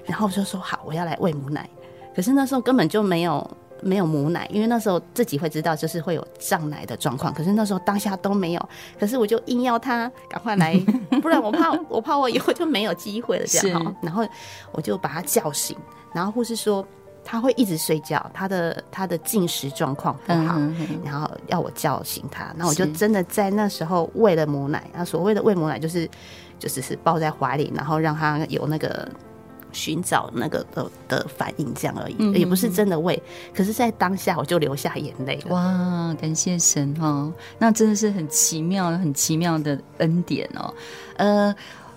[0.06, 1.68] 然后我就说好，我要来喂母奶。
[2.16, 3.50] 可是那时候根本就没有
[3.84, 7.34] 没有母奶，因为那时候自己会知道就是会有胀奶的状况。
[7.34, 8.70] 可是那时候当下都没有，
[9.00, 10.80] 可是我就硬要他赶快来，
[11.22, 13.96] 不然我怕我怕我以后就没有机会了这样哈。
[14.02, 14.26] 然后
[14.72, 15.78] 我就把他叫醒，
[16.14, 16.86] 然后护士说。
[17.26, 20.60] 他会一直睡觉，他的他的进食状况不好，
[21.06, 24.84] 然后要我叫醒他，那我就真的在那时候喂了母奶。
[24.94, 26.06] 那所谓的喂母奶，就是
[26.60, 29.08] 就是是抱在怀里，然后让他有那个
[29.74, 33.22] 寻找那个的的反应这样而已，也不是真的为。
[33.54, 35.44] 可是，在当下我就流下眼泪。
[35.50, 40.74] 哇，感谢神哦，那真的是很奇妙、很奇妙的恩典哦，
[41.18, 41.56] 呃。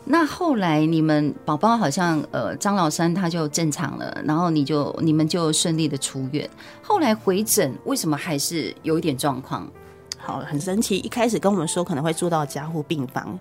[0.08, 6.48] 那后来你们宝宝好像呃张老三他就正常了，然后你就你们就顺利的出院。
[6.80, 9.68] 后来回诊为什么还是有一点状况？
[10.16, 13.36] 好，很神奇，一开始跟我们说可能会住到加护病房，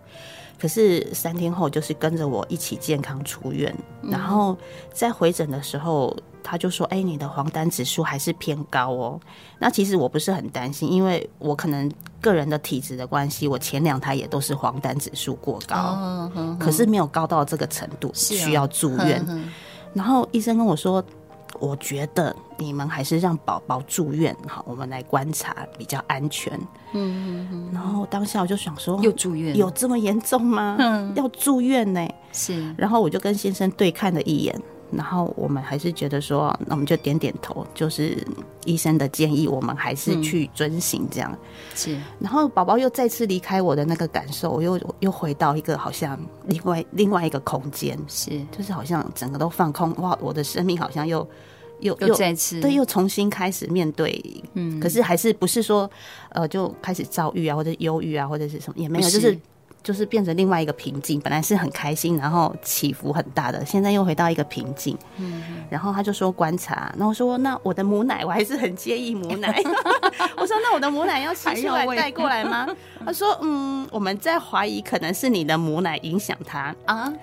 [0.60, 3.76] 可是三天后就是跟着我一起健康出院。
[4.02, 4.58] 然后
[4.94, 6.16] 在回诊的时候。
[6.48, 9.20] 他就说：“哎、欸，你的黄疸指数还是偏高哦。
[9.58, 11.92] 那其实我不是很担心，因为我可能
[12.22, 19.26] 个人的体质的关系，我前两胎也都是黄疸指数过高，哦、呵呵可是没有高到这个程度需要住院。
[19.96, 21.04] 然后医生跟我说，
[21.60, 26.54] 我觉得你们还是让宝宝住院哈，我们来观察比较安全。
[26.94, 27.70] 嗯嗯嗯。
[27.74, 30.76] 然后当下我就想说，又住院，有这么严重吗？
[30.80, 32.08] 嗯、要住院呢？
[32.32, 32.74] 是。
[32.78, 34.60] 然后我就跟先生对看了一眼。”
[34.96, 38.18] 然后我们还是觉得说，那我们就点点头，就是
[38.66, 41.32] 医生的建议，我们还是去遵行这样。
[41.32, 41.40] 嗯、
[41.76, 41.98] 是。
[42.20, 51.28] 然后宝宝又再次离开我的那个感受，我又又回到一个好像另外另外一个空间，是，就是好像整个都放空，哇，我的生命好像又
[51.80, 54.44] 又又再次对，又重新开始面对。
[54.54, 54.80] 嗯。
[54.80, 55.90] 可是还是不是说，
[56.30, 59.40] 呃，就开始躁郁啊，或者忧郁啊，或者是什么也没有，是就是。
[59.86, 64.98] 就是变成另外一个平静，本来是很开心，然后起伏很大的，现在又回到一个平静。
[65.18, 69.62] 嗯，然后他就说观察，那我说那我的母奶我还是很介意母奶。
[70.38, 72.68] 我说那我的母奶要洗出来带过来吗？
[73.06, 77.14] 他说嗯，我们在怀疑可能是你的母奶影响他啊。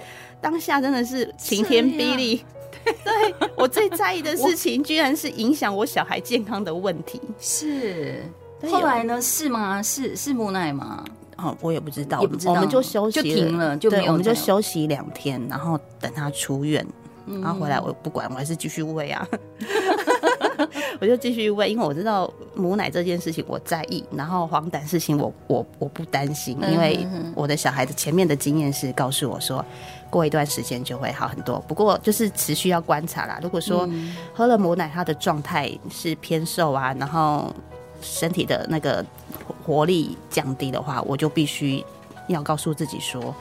[0.41, 2.45] 当下真的是晴天霹雳，
[2.85, 7.21] 对，我最在意的事情 居然是影响我小孩健康的问题。
[7.41, 8.23] 是，
[8.71, 9.21] 后来呢？
[9.21, 9.83] 是吗？
[9.83, 11.05] 是是母奶吗？
[11.43, 16.87] 哦，我也不知道，也不知道，我们就休息，就停了，就没有，对，我们就休息两天，然后等他出院，
[17.27, 19.27] 嗯、然后回来我不管，我还是继续喂啊，
[21.01, 29.65] 我就继续喂，因为我知道母奶这件事情我在意，然后黄疸事情我我我不担心，因为我的小孩子前面的经验是告诉我说，
[30.11, 33.41] 过一段时间就会好很多，不过就是持续要观察啦。
[33.43, 33.89] 如果说
[34.33, 37.53] 喝了母奶，他的状态是偏瘦啊，然后。
[38.03, 39.05] 身体的那个
[39.65, 41.83] 活力降低的话，我就必须
[42.29, 43.35] 要告诉自己说，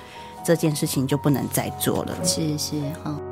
[0.45, 2.15] 这件事情就不能再做了。
[2.24, 3.31] 是是好。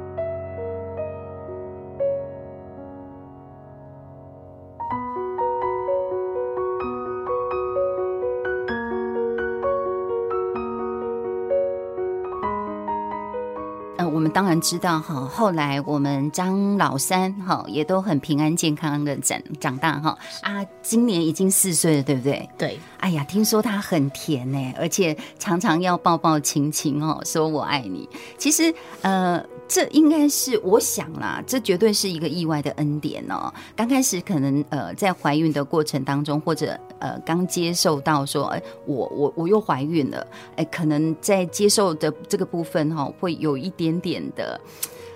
[14.29, 22.49] 当然知道哈，后来我们张老三哈也都很平安健康的长长大哈啊，今年已经四岁了，对不对？
[22.57, 22.79] 对。
[22.99, 28.07] 哎呀，听说他很甜呢，而且常常要抱抱亲亲哦，说我爱你。
[28.37, 29.43] 其实呃。
[29.71, 33.53] 这应该是我想啦，这绝对是一个意外的恩典哦。
[33.75, 40.25] 刚开始可能呃在怀孕的过程当中，或者呃刚接受到说，哎，我我我又怀孕了，
[40.55, 44.59] 哎，可能在接受的这个部分哈、会有一点点的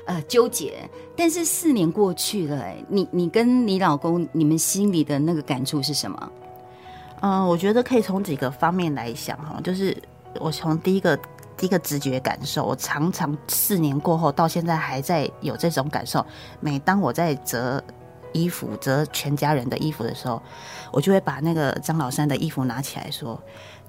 [0.05, 0.89] 呃纠结。
[1.15, 6.31] 但是四年过去了，哎，你你跟你老公你们心里的那个感触是什么？
[7.21, 9.95] 嗯、我觉得可以从几个方面来想哈，就是
[10.39, 11.15] 我从第一个
[11.55, 11.65] 第。
[11.65, 16.25] 一个直觉感受，我常常四年过后到现在还在有这种感受。
[16.59, 17.81] 每当我在折
[18.34, 20.41] 衣服、折全家人的衣服的时候，
[20.91, 23.41] 我就会把那个张老三的衣服拿起来说。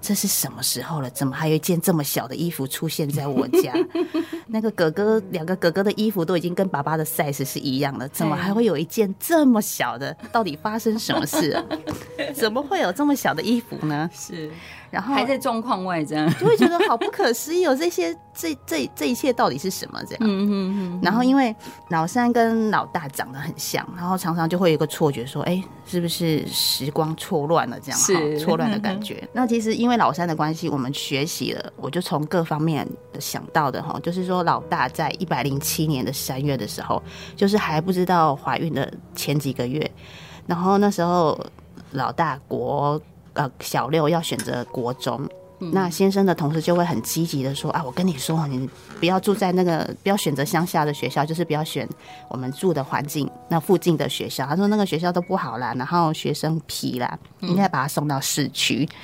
[0.07, 1.09] 这是什么时候了？
[1.09, 3.73] 怎么还有一件这么小的衣服出现在我家？
[4.49, 10.15] 那个哥哥，两个哥哥的衣服都已经跟爸爸的 size 是一样了，怎么还会有一件这么小的？
[10.31, 11.65] 到底发生什么事啊？
[12.37, 14.11] 怎么会有这么小的衣服呢？
[14.13, 14.51] 是，
[14.95, 17.67] 然后还在状况外，这样就会觉得好不可思议。
[17.67, 20.01] 哦这些，这这这一切到底是什么？
[20.05, 21.01] 这样，嗯嗯嗯。
[21.03, 21.55] 然后因为
[21.89, 27.81] 老三跟老大长得很像，然后常常就会有一个错觉，说，哎，是不是时光错乱了？
[27.81, 29.27] 这样，是错乱的感觉。
[29.33, 29.95] 那其实因为。
[30.05, 37.03] 老三的关系，我们学习了，我就从各方面的想到的哈，就是说老大在一百零七年的三月的时候，
[37.35, 39.91] 就是还不知道怀孕的前几个月，
[40.47, 41.39] 然后那时候
[41.93, 43.01] 老大国
[43.35, 45.21] 呃小六要选择国中，
[45.61, 48.69] 嗯、那先生的同事就会很积极的说啊，我跟你说，你
[48.99, 51.89] 不要住在那个，不要选择乡下的学校，就是不要选
[52.29, 54.47] 我们住的环境那附近的学校。
[54.47, 58.85] 他说那个学校都不好啦，然后学生皮啦，应该把他送到市区。
[58.85, 58.97] 嗯、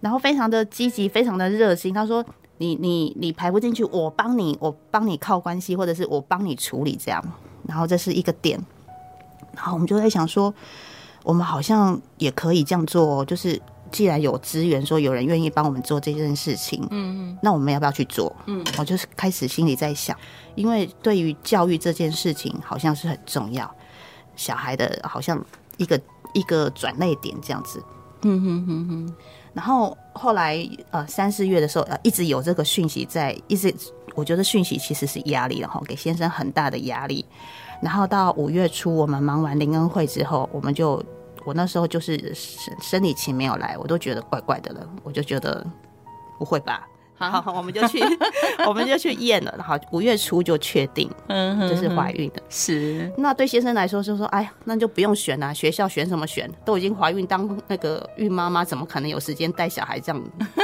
[0.00, 1.94] 然后非常的积极，非常的热心。
[1.94, 2.24] 他说
[2.58, 7.22] 你你你排不进去，我帮你，我帮你靠关系，或者是我帮你处理这样。
[7.66, 8.58] 然后这是一个点。
[9.54, 10.54] 然后我们就在想说，
[11.28, 13.60] 我们好像也可以这样做，就是。
[13.90, 18.30] 既然有资源，说有人愿意帮我们做这件事情，嗯嗯，那我们要不要去做？
[18.44, 20.14] 嗯，我就是开始心里在想，
[20.56, 23.74] 因为对于教育这件事情，好像是很重要，
[24.36, 25.42] 小孩的好像
[25.78, 25.98] 一个
[26.34, 27.82] 一个转捩点这样子，
[28.24, 29.14] 嗯哼哼哼。
[29.54, 33.74] 然后后来呃三四月的时候，呃一直有这个讯息在，一直
[34.14, 37.24] 我觉得讯息其实是压力然后，给先生很大的压力。
[37.80, 41.02] 然后到五月初，我们忙完灵恩会之后，我们就。
[41.48, 45.66] 我那时候就是生生理期没有来，我都觉得怪怪的了，我就觉得
[46.38, 46.86] 不会吧。
[47.16, 47.98] 好，好，我们就去，
[48.68, 49.52] 我们就去验了。
[49.60, 52.40] 好，五月初就确定，嗯，这是怀孕的。
[52.48, 53.10] 是。
[53.16, 56.48] 那对先生来说，就说，哎呀，那就不用选了，学校选什么选？
[56.64, 60.22] 都已经怀孕，当那个孕妈妈，怎么可能有时间带小孩这样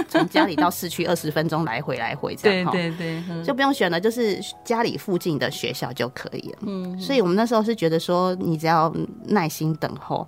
[0.09, 2.71] 从家里到市区二十分钟来回来回这样？
[2.71, 6.59] 对对对，就不用选了，就是家里附近的学校就可以了。
[6.67, 6.97] 嗯。
[7.01, 10.25] 所以我们那时候是觉得说，你只要耐心等候。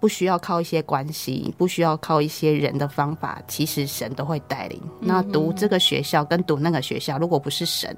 [0.00, 4.82] 不需要靠一些关系，不需要靠一些人的方法，其实神都会带领。
[4.98, 7.94] 那读这个学校跟读那个学校，如果不是神，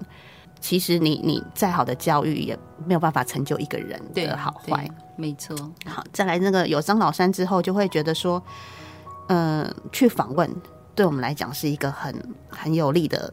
[0.60, 4.86] 其实你你再好的教育也没有办法成就一个人的好坏。
[5.16, 5.56] 没错。
[5.86, 8.42] 好，再来那个有张老三之后，就会觉得说，
[9.28, 10.50] 嗯、呃，去访问
[10.96, 12.14] 对我们来讲是一个很
[12.48, 13.32] 很有利的。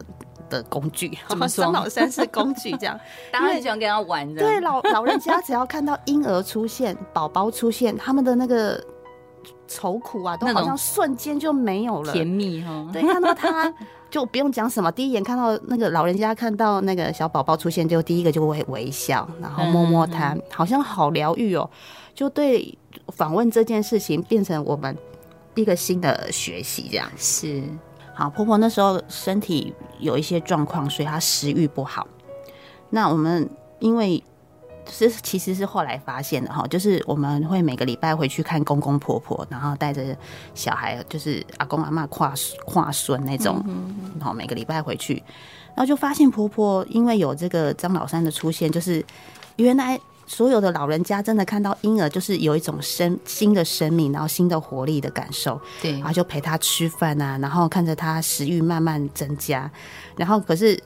[0.50, 1.72] 的工具， 怎么说？
[1.72, 3.00] 老三是工具，这样
[3.32, 4.42] 当然很喜欢跟他玩的。
[4.42, 8.78] 对，老老人家只要看到婴儿出现、宝宝出现，他们的那个
[9.66, 12.86] 愁苦啊，都好像瞬间就没有了，甜蜜哈。
[12.92, 13.72] 对，看到他
[14.10, 21.70] 就不用讲什么，第一眼看到那个老人家看到那个小宝宝出现，就第一个就会微笑，然后摸摸他，好像好疗愈哦。
[22.12, 22.76] 就对
[23.08, 24.94] 访问这件事情变成我们
[25.54, 27.62] 一个新的学习，这样是。
[28.20, 32.06] 好，婆婆那时候身体有一些状况，所以她食欲不好。
[32.90, 33.48] 那我们
[33.78, 34.22] 因为
[34.90, 40.14] 是其实是后来发现的哈，就是我们会每个礼拜回去看公公婆婆，然后带着
[40.54, 42.34] 小孩，就是阿公阿妈跨
[42.66, 43.64] 跨孙那种，
[44.18, 45.14] 然后每个礼拜回去，
[45.68, 49.02] 然后就发现婆婆因为有这个张老三的出现，就是
[49.56, 49.98] 原来。
[50.32, 55.60] 所有的老人家真的看到婴儿，就是有一种生新的生命，然后新的活力的感受。
[55.82, 59.68] 对，然后就陪他吃饭啊，然后看着他食欲慢慢增加。
[60.16, 60.80] 然后可是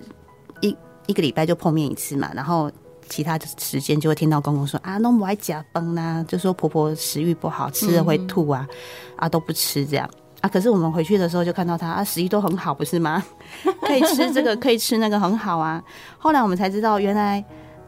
[0.62, 0.76] 一，一
[1.08, 2.72] 一个礼拜就碰面一次嘛，然后
[3.06, 8.76] 其他的时间就会听到公公说啊，那我爱假崩呐，就说婆婆食欲不好，吃了会吐啊，嗯、
[9.18, 10.08] 啊都不吃这样
[10.40, 10.48] 啊。
[10.48, 13.22] 可是我们回去的时候就看到他啊，食欲都很好，不是吗？
[13.86, 15.84] 可以吃这个，可以吃那个，很好啊。
[16.16, 17.44] 后来我们才知道，原来。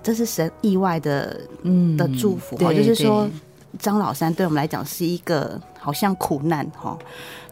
[0.06, 3.28] 这是神意外的，嗯，的祝福哈，就是说
[3.76, 6.96] 张老三对我们来讲是一个好像苦难哈，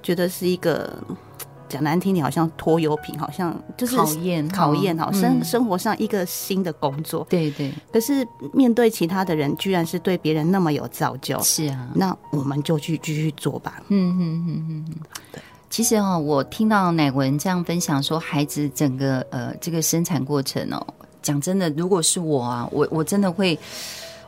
[0.05, 0.89] 觉得是一个
[1.69, 7.73] 讲难听点，好像拖油瓶，好像就是考验考验哈，生生活上一个新的工作，对对。
[7.93, 13.83] 可是面对其他的人，居然是对别人那么有造就，是啊，那我们就去继续做吧。
[13.89, 14.95] 嗯嗯嗯嗯嗯。
[15.33, 20.87] 对，其实哦，我听到乃文这样分享说，孩子整个呃这个生产过程哦。
[21.25, 23.59] 讲真的，如果是我啊，我我真的会，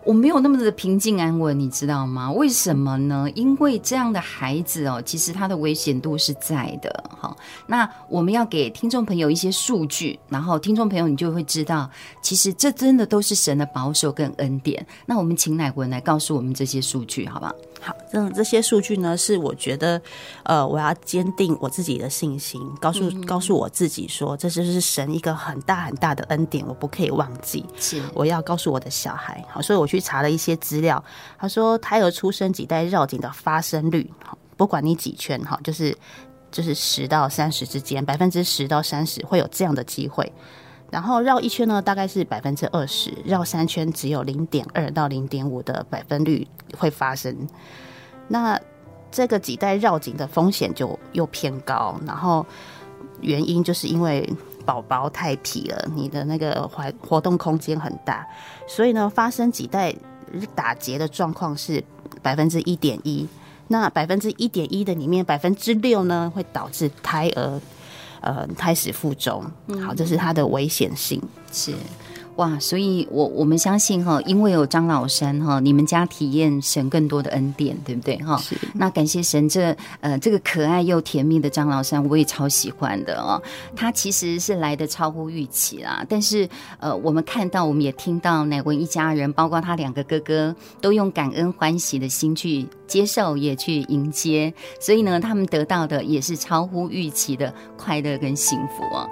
[0.07, 2.30] 我没有那么的平静安稳，你知道吗？
[2.30, 3.28] 为什么呢？
[3.34, 7.11] 因为这样的孩子哦，其实他的危险度是在的。
[7.18, 7.36] 好，
[7.66, 11.90] 那我们要给听众朋友一些数据，然后听众朋友你就会知道，
[12.22, 14.86] 其实这真的都是神的保守跟恩典。
[15.07, 17.52] 那我们请乃文来告诉我们这些数据，好不好？
[17.80, 20.00] 好，这这些数据呢，是我觉得，
[20.44, 27.64] 呃，我要坚定我自己的信心，告诉、嗯、告诉我自己说，这就是神一个很大很大的恩典，我不可以忘记。
[27.76, 29.44] 是，我要告诉我的小孩。
[29.50, 31.03] 好，所以我去去查了一些资料，
[31.38, 34.11] 他说胎儿出生几代绕颈的发生率，
[34.57, 35.97] 不管你几圈，哈，就是
[36.51, 40.30] 就是十到三十之间，百分之十到三十会有这样的机会。
[40.90, 46.47] 然后绕一圈呢，大概是百分之二十；绕三圈只有零点二到零点五的百分率
[46.78, 47.34] 会发生。
[48.28, 48.59] 那
[49.11, 51.99] 这个几代绕颈的风险就又偏高。
[52.07, 52.47] 然后
[53.20, 54.32] 原因就是因为
[54.67, 58.27] 宝宝太皮了，你的那个环活动空间很大，
[58.69, 59.95] 所以呢，发生脐带
[60.55, 61.83] 打结的状况是
[62.21, 63.27] 百分之一点一。
[63.69, 67.61] 那百分之一点一的里面，百分之六呢会导致胎儿。
[68.23, 69.45] 呃，胎死腹中，
[69.87, 71.23] 好，这是它的危险性。
[71.53, 71.73] 是，
[72.37, 78.37] 哇，所以我我们相信哈，因为有张老山哈，你们家体验神更多的恩典，对不对哈？
[78.37, 78.55] 是。
[78.74, 83.43] 那感谢神这，这呃这个可爱又甜蜜的张老山，我也超喜欢的哦。
[83.74, 86.47] 他其实是来的超乎预期啦，但是
[86.78, 99.09] 呃，我们看到，我们也听到乃文一家人，包括他两个哥哥，都用感恩欢喜的心去接受，也去迎接，所以呢，他们得到的也是超乎预期的快乐跟幸福哦。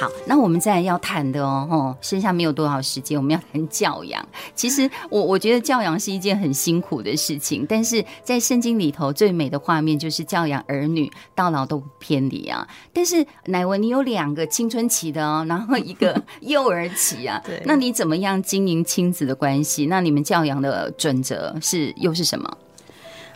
[0.00, 4.26] 好，那我们再来要谈的哦，吼，剩下没有多少时间，我们要谈教养。
[4.54, 12.66] 其实我我觉得教养是一件很辛苦的事情，但是在圣经里头最美的画面就是教养儿女到老都不偏离啊。
[12.92, 19.86] 但是乃文，你有两个青春期的哦，然后一个 幼儿期啊，对，那你怎么样经营亲子的关系？
[19.86, 22.58] 那你们教养的准则是又是什么？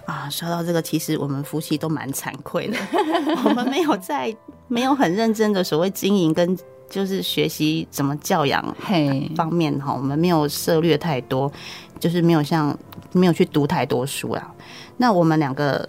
[0.08, 2.78] 啊，说到这个，其实我们夫妻都蛮惭愧的。
[3.44, 4.34] 我们没有在，
[4.66, 8.74] 没有很认真的所谓经营跟就是学习怎么教养
[9.36, 11.52] 方面哈，我们没有涉略太多，
[12.00, 12.74] 就是没有像
[13.12, 14.50] 没有去读太多书啊。
[14.96, 15.86] 那我们两个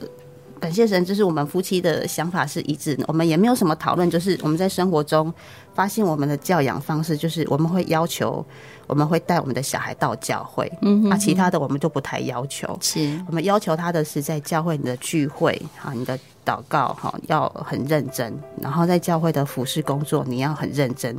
[0.59, 5.33] 感谢神，就是我们夫妻的想法是一致的，我们也没有什么讨论，就是我们在生活中
[5.79, 8.45] 发现我们的教养方式，就是我们会要求。
[8.85, 12.75] 我们会带我们的小孩到教会，嗯，那其他的我们就不太要求。
[12.81, 18.35] 是我们要求他的是在教会你的聚会，哈，你的祷告，哈，要很认真。
[18.59, 21.15] 然后在教会的服侍工作，你要很认真。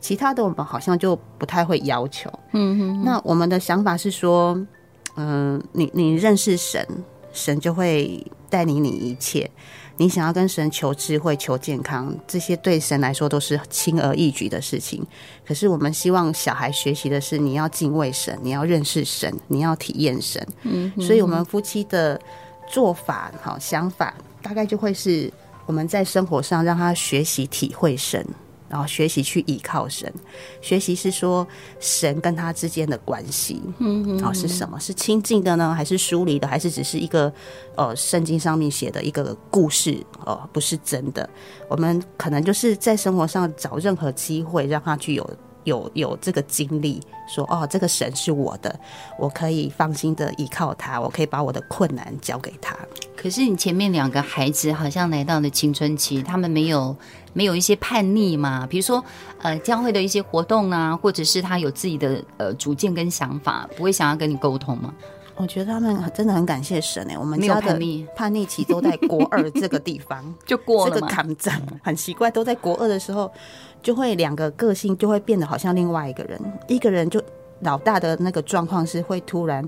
[0.00, 2.32] 其他的我们好像就不太会要求。
[2.54, 3.04] 嗯哼。
[3.04, 4.54] 那我们的想法是说，
[5.16, 6.82] 嗯、呃，你你认识神，
[7.30, 9.50] 神就会带领你一切。
[9.98, 15.04] 你想要跟神求智慧、求健康，这些对神来说都是轻而易举的事情。
[15.46, 20.46] 可是我们希望小孩学习的是，你要敬畏神，你要认识神，你要体验神。
[20.62, 22.20] 嗯，所以我们夫妻的
[22.68, 25.32] 做法、好想法，大概就会是
[25.64, 28.26] 我们在生活上让他学习体会神。
[28.68, 30.12] 然后学习去依靠神，
[30.60, 31.46] 学习是说
[31.80, 34.78] 神跟他之间的关系，嗯，好是什么？
[34.80, 36.46] 是亲近的呢，还是疏离的？
[36.46, 37.32] 还是只是一个
[37.76, 40.04] 呃圣经上面写的一个故事？
[40.24, 41.28] 哦、呃，不是真的。
[41.68, 45.28] 我们可能就是在生活上找任何机会，让他去有。
[45.66, 48.78] 有有这个经历，说哦，这个神是我的，
[49.18, 52.76] 我可以放心的依靠他，我可以把我的困难交给他。
[53.16, 56.94] 可是你前面两个孩子好像来到了青春期，他们没有
[57.32, 58.66] 没有一些叛逆嘛？
[58.68, 59.02] 比如说
[59.42, 64.92] 呃，教会的一些活动啊，或者是他有自己的呃主见跟想法，不会想要跟你沟通吗？
[65.36, 73.30] 我觉得他们真的很感谢神哎，我们家的叛逆叛逆期都在国二这个地方 就过了这个坎站，很奇怪，都在国二的时候。
[73.82, 77.22] 就会两个个性就会变得好像另外一个人，一个人就
[77.60, 79.64] 老大的那个状况是会突然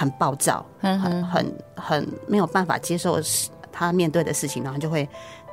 [0.00, 3.20] 很暴躁，很很很没有办法接受
[3.70, 5.08] 他面对的事情，然后就会。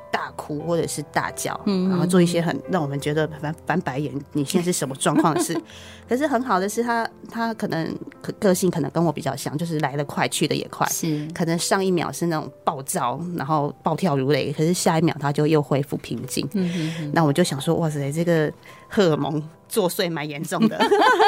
[0.10, 4.12] 大哭或者是大叫，然后做一些很让我们觉得翻翻白眼。
[4.32, 5.62] 你现在是什么状况的事？
[6.08, 10.88] 可是很好的是他，他可能个个性可能跟我比较像，就是来得快去得也快。
[10.88, 16.50] 是，可能上一秒是那种暴躁，然后暴跳如雷，可是下一秒他就又恢复平静。
[17.12, 18.52] 那我就想说，哇塞，这个
[18.88, 20.78] 荷尔蒙作祟蛮严重的。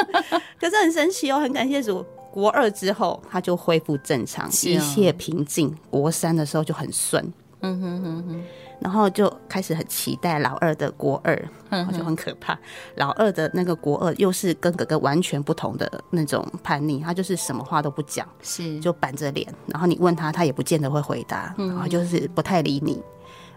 [0.58, 5.74] 可是很神奇哦，很感谢主，国二之后他就恢复正常，一切平静。
[5.90, 7.32] 国三的时候就很顺。
[7.60, 8.42] 嗯哼哼哼。
[8.80, 11.36] 然后就开始很期待老二的国二，
[11.68, 12.58] 然后就很可怕。
[12.94, 23.02] 老二的那个国二又是跟哥哥完全不同的那种叛逆，他就是什么话都不讲，是就板着脸，然后你问他，他也不见得会回答，然后就是不太理你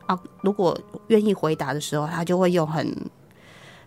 [0.08, 0.20] 啊。
[0.42, 2.94] 如果愿意回答的时候，他就会用很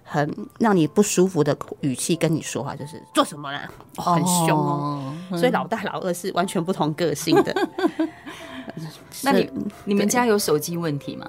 [0.08, 3.58] 很让你不舒服的语气跟你说话，就是做什么呢？
[3.96, 5.12] 很凶哦。
[5.30, 7.54] 所以老大老二是完全不同个性的。
[9.22, 9.50] 那你
[9.84, 11.28] 你们家有手机问题吗？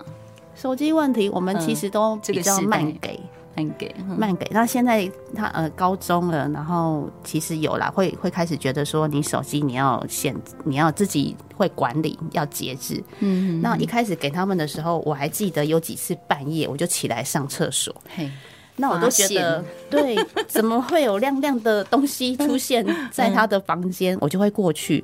[0.56, 3.20] 手机问题，我们其实都比较慢给，
[3.56, 4.48] 慢给，慢给。
[4.52, 12.96] 那现在他呃高中了，然后其实有啦，会会开始觉得说，你手机你要限，你要自己会管理，要节制。
[13.20, 18.30] 嗯嗯，那一开始给他们的时候，我还记得有几次半夜我就起来上厕所，嘿，
[18.78, 20.16] 那我都觉得对，
[20.48, 24.18] 怎么会有亮亮的东西出现在他的房间？
[24.22, 25.04] 我就会过去。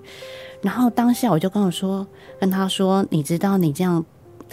[0.61, 2.07] 然后当下我就跟我说，
[2.39, 4.03] 跟他说，你知道你这样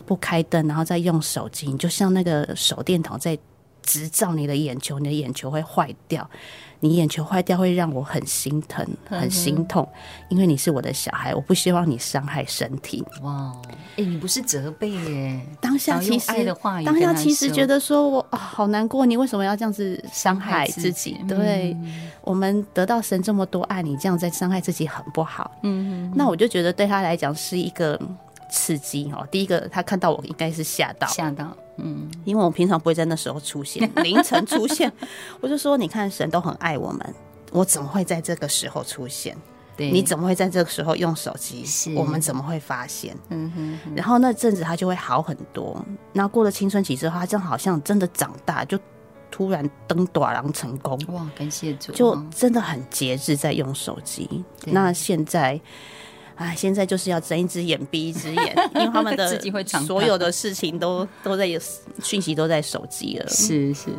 [0.06, 3.38] 不开灯，然后再用手机，你就像那个手电筒在
[3.90, 6.30] 直照你的眼球，你的眼球会坏掉。
[6.82, 9.86] 你眼球坏掉会让我很心疼，很心痛，
[10.30, 13.04] 因为你是我的小孩，我不希望你伤害身体。
[13.20, 13.52] 哇，
[13.98, 15.40] 哎，你不是责备耶？
[15.60, 20.90] 当下其实爱的话，当下其实觉得说我好难过，你为什么要这样子伤害自己？
[20.90, 25.50] 自己对、嗯、我们得到神这么多爱，你这样在伤害自己很不好。
[25.62, 28.00] 嗯嗯，那我就觉得对他来讲是一个
[28.48, 29.26] 刺激哦。
[29.30, 31.54] 第一个，他看到我应该是吓到，吓到。
[31.84, 34.92] 嗯，因为我平常不会在那时候出现，凌晨出现，
[35.40, 37.14] 我就说，你看神都很爱我们，
[37.52, 39.36] 我怎么会在这个时候出现？
[39.76, 41.64] 对，你怎么会在这个时候用手机？
[41.64, 43.16] 是，我们怎么会发现？
[43.28, 43.94] 嗯哼，哼。
[43.94, 45.82] 然后那阵子他就会好很多。
[46.12, 48.78] 然后过了青春期之后，他正好像真的长大，就
[49.30, 51.00] 突然登短廊成功。
[51.08, 54.44] 哇，感谢主，就真的很节制在用手机。
[54.66, 55.60] 那现在。
[56.40, 59.38] 哎，现在就是要睁一只眼闭一只眼， 因为他们的
[59.86, 61.46] 所有的事情都都在
[62.02, 63.28] 讯息都在手机了。
[63.28, 63.90] 是是。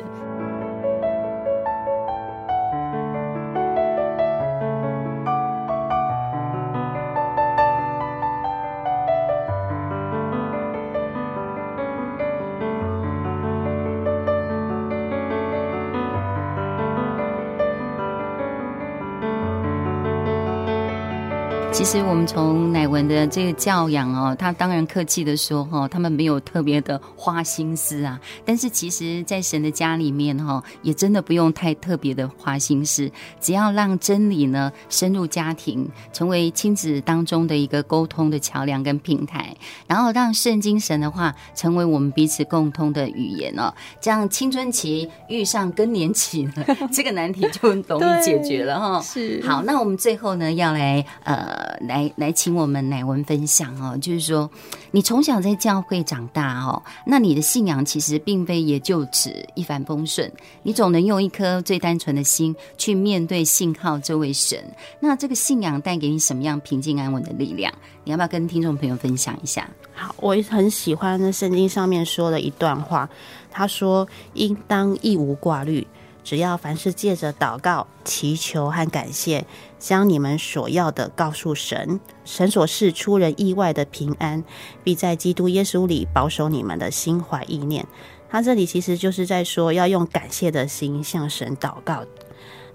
[21.83, 28.21] 其实我们从乃文的这个教养哦，他当然客气的说哈，他们没有特别的花心思啊。
[28.45, 33.09] 但是其实，在神的家里面哈，也真的不用太特别的花心思，
[33.39, 39.57] 只要让真理呢深入家庭，成为亲子当中的一个沟通的桥梁跟平台，
[39.87, 46.63] 然后让圣经神的话成为我们彼此共通的语言哦，这样青春期遇上更年期呢，
[46.93, 49.01] 这个难题就容易解决了哈。
[49.01, 51.70] 是好，那我们最后呢要来呃。
[51.81, 54.49] 来来，请我们乃文分享哦，就是说，
[54.91, 60.31] 你从小在教会长大哦，那你的信仰其实并非也就此一帆风顺，
[60.63, 64.57] 你总能用一颗最单纯的心去面对信靠这位神。
[64.99, 67.73] 那这个信仰带给你什么样平静安稳的力量？
[68.03, 69.69] 你要不要跟听众朋友分享一下？
[69.93, 73.09] 好，我很喜欢圣经上面说的一段话，
[73.51, 75.85] 他说：“应当一无挂虑。”
[76.23, 79.43] 只要凡是借着祷告、祈求和感谢，
[79.81, 84.43] 将你们所要的告诉神，神所示出人意外的平安，
[84.83, 87.87] 必在基督耶稣里保守你们的心怀意念。
[88.29, 92.05] 他这里其实就是在说，要用感谢的心向神祷告，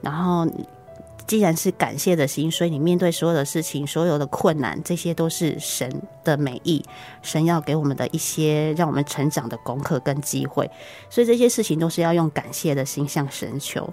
[0.02, 0.46] 然后。
[1.26, 5.90] 既然是感谢的心，所以你面对所有的事情、所有的困难，这些都是神
[6.22, 6.84] 的美意，
[7.20, 10.70] 神要给我们的一些让我们成长的功课跟机会。
[11.10, 13.92] 所以这些事情都是要用感谢的心向神求。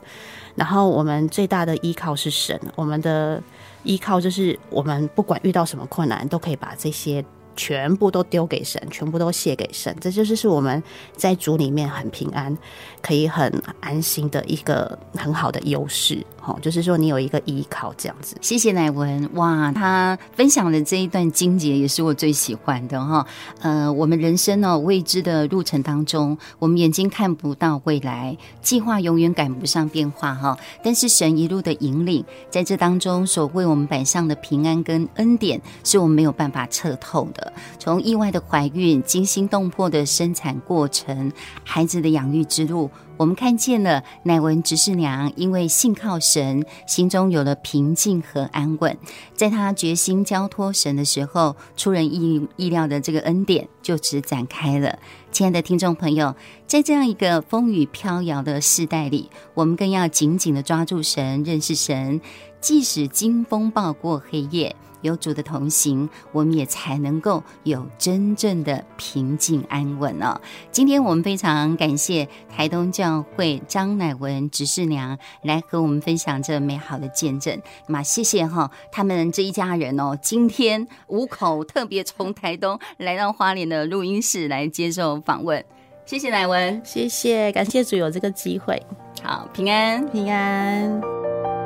[0.55, 3.41] 然后我们最大的依靠是神，我们的
[3.83, 7.23] 依靠就是我们不管遇到什么困难，都可以把这些。
[7.55, 10.81] 全部都丢给神，全部都卸给神，这就是是我们
[11.15, 12.57] 在主里面很平安，
[13.01, 16.25] 可以很安心的一个很好的优势。
[16.45, 18.35] 哦，就是说你有一个依靠这样子。
[18.41, 23.25] 谢谢乃文，哇，他分享的这一段经节也是我最喜欢的哈。
[23.61, 30.57] 呃，我们人生呢未知的路程当中，我们眼睛看不到未来，计划永远赶不上变化哈。
[30.83, 37.42] 但是神一路的引领，在这当中所为我们摆上的平安跟恩典，是我们没有办法测透的。
[37.79, 41.31] 从意外的怀孕、惊心动魄的生产过程、
[41.63, 48.97] 孩子的养育之路，我们看见了乃文执事娘因为信靠神，心中有了平静和安稳。
[49.35, 54.99] 在她决心交托神的时候，出人意意料的这个恩典就此展开了。
[55.31, 56.35] 亲爱的听众朋友，
[56.67, 62.21] 在这样一个风雨飘摇的世代里，我们更要紧紧地抓住神，认识神，
[62.61, 64.75] 即使经风暴过黑夜。
[65.03, 70.41] 有主的同行，我们也才能够有真正的平静安稳哦。
[70.71, 77.61] 今天我们非常感谢台东教会张乃文执事娘来和我们分享这美好的见证。
[77.85, 85.63] 那么谢谢哈，他们这一家人哦，今天五口特别从台东来到花莲的录音室来接受访问。
[86.05, 88.81] 谢谢乃文，谢谢，感谢主有这个机会。
[89.23, 91.62] 好，平安，平安。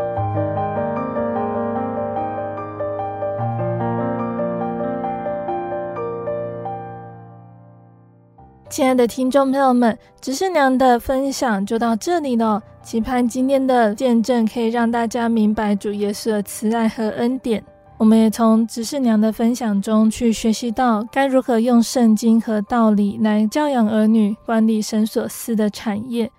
[8.70, 12.62] 亲爱的听众朋友们，执事娘的分享就到这里了。
[12.84, 17.64] 期盼今天的见证可以让大家明白主耶稣的慈爱和恩典。
[17.98, 26.30] 我们也从执事娘的分享中去学习到该如何用圣经和道理来教养儿女，管理神所赐的产业。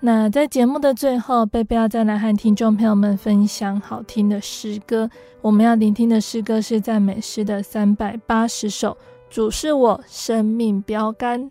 [0.00, 5.10] 那在节目的最后，贝贝要再来和听众朋友们分享好听的诗歌。
[5.40, 8.96] 我们要聆听的诗歌是赞美诗的三百八十首，
[9.30, 11.50] 主是我生命标杆。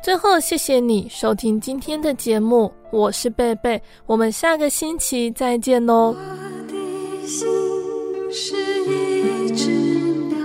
[0.00, 6.14] 最后谢谢你收听今天的节目我是贝贝我们下个星期再见哦。
[6.16, 7.46] 我的心
[8.32, 9.70] 是一只
[10.28, 10.38] 鸟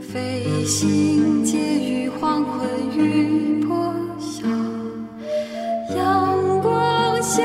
[0.00, 4.46] 飞行借一黄昏雨破晓
[5.96, 7.42] 阳光下